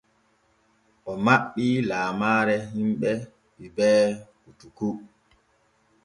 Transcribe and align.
O 1.09 1.11
maɓɓii 1.25 1.75
laamaare 1.89 2.55
hiɓɓe 2.73 3.11
Hubert 3.57 4.09
koutoukou. 4.41 4.93